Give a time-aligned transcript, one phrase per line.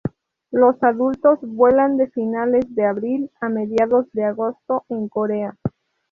[0.49, 5.55] Los adultos vuelan de finales de abril a mediados de agosto en Corea.